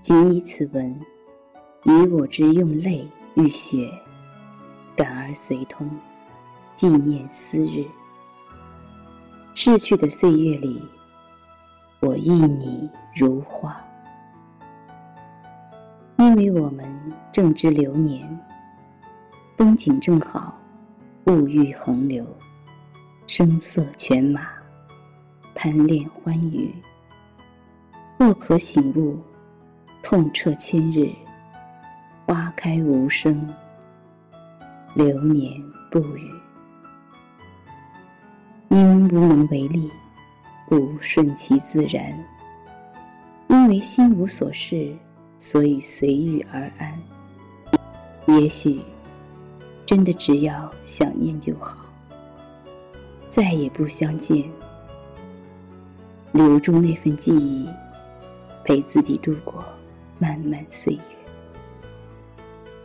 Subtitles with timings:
[0.00, 1.00] 谨以此文，
[1.84, 3.90] 以我之用泪与血，
[4.96, 5.88] 感而随通，
[6.74, 7.84] 纪念思日。
[9.54, 10.82] 逝去的岁月里，
[12.00, 13.80] 我忆你如花，
[16.16, 16.84] 因为我们
[17.30, 18.28] 正值流年，
[19.56, 20.58] 风景正好，
[21.26, 22.26] 物欲横流，
[23.26, 24.48] 声色犬马，
[25.54, 26.74] 贪恋欢愉。
[28.18, 29.18] 莫可醒悟，
[30.02, 31.08] 痛彻千日，
[32.26, 33.48] 花开无声，
[34.94, 36.30] 流年不语。
[38.68, 39.90] 因无能为力，
[40.66, 42.12] 故顺其自然。
[43.48, 44.92] 因为心无所事，
[45.38, 47.00] 所以随遇而安。
[48.26, 48.82] 也许，
[49.86, 51.78] 真的只要想念就好，
[53.28, 54.50] 再也不相见，
[56.32, 57.68] 留住那份记忆。
[58.64, 59.64] 陪自己度过
[60.22, 61.00] 漫漫岁月，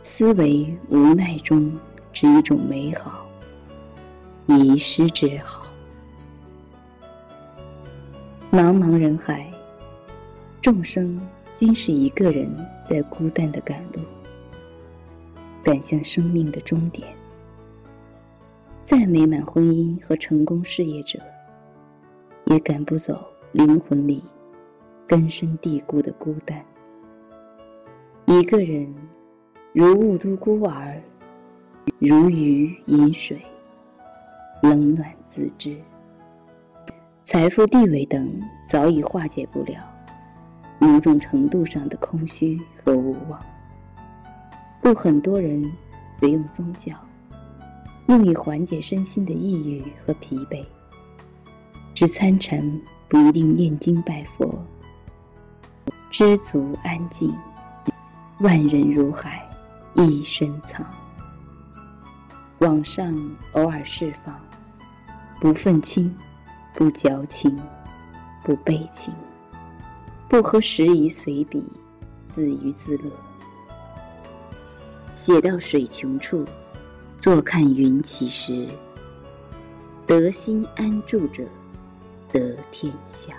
[0.00, 1.70] 思维无奈中
[2.14, 3.28] 是一种美好，
[4.46, 5.66] 遗失之好。
[8.50, 9.52] 茫茫人海，
[10.62, 11.20] 众生
[11.58, 12.50] 均是一个人
[12.88, 14.00] 在孤单的赶路，
[15.62, 17.06] 赶向生命的终点。
[18.82, 21.20] 再美满婚姻和成功事业者，
[22.46, 24.24] 也赶不走灵魂里。
[25.06, 26.64] 根深蒂固的孤单，
[28.38, 28.94] 一个人
[29.72, 31.00] 如雾都孤儿，
[31.98, 33.40] 如鱼饮水，
[34.60, 35.74] 冷暖自知。
[37.24, 39.82] 财富、地位等早已化解不了
[40.78, 43.40] 某种程度上的空虚和无望，
[44.82, 45.64] 故很多人
[46.20, 46.92] 随用宗教，
[48.06, 50.62] 用以缓解身心的抑郁和疲惫。
[51.94, 52.60] 知参禅
[53.08, 54.62] 不一定念经拜佛。
[56.10, 57.34] 知足安静，
[58.40, 59.48] 万人如海，
[59.94, 60.84] 一身藏。
[62.58, 63.18] 网上
[63.52, 64.38] 偶尔释放，
[65.40, 66.14] 不愤青，
[66.74, 67.58] 不矫情，
[68.44, 69.14] 不悲情，
[70.28, 71.64] 不合时宜随笔，
[72.28, 73.10] 自娱自乐。
[75.14, 76.44] 写到水穷处，
[77.16, 78.68] 坐看云起时。
[80.06, 81.42] 得心安住者，
[82.30, 83.32] 得天下。